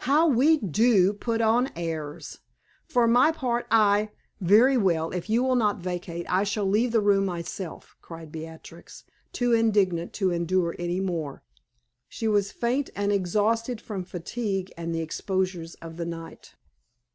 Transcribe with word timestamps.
How 0.00 0.28
we 0.28 0.58
do 0.58 1.14
put 1.14 1.40
on 1.40 1.70
airs! 1.74 2.40
For 2.84 3.06
my 3.08 3.32
part 3.32 3.66
I" 3.70 4.10
"Very 4.42 4.76
well. 4.76 5.10
If 5.12 5.30
you 5.30 5.42
will 5.42 5.54
not 5.54 5.78
vacate, 5.78 6.26
I 6.28 6.44
shall 6.44 6.66
leave 6.66 6.92
the 6.92 7.00
room 7.00 7.24
myself," 7.24 7.96
cried 8.02 8.30
Beatrix, 8.30 9.04
too 9.32 9.54
indignant 9.54 10.12
to 10.20 10.30
endure 10.32 10.76
any 10.78 11.00
more. 11.00 11.42
She 12.10 12.28
was 12.28 12.52
faint 12.52 12.90
and 12.94 13.10
exhausted 13.10 13.80
from 13.80 14.04
fatigue 14.04 14.70
and 14.76 14.94
the 14.94 15.00
exposures 15.00 15.76
of 15.76 15.96
the 15.96 16.04
night. 16.04 16.52